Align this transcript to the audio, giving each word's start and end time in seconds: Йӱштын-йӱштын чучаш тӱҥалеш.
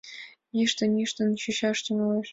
Йӱштын-йӱштын 0.57 1.29
чучаш 1.41 1.77
тӱҥалеш. 1.85 2.27